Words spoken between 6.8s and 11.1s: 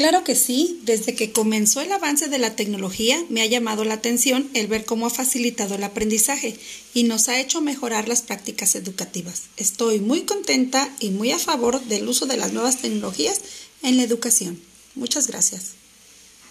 y nos ha hecho mejorar las prácticas educativas. Estoy muy contenta y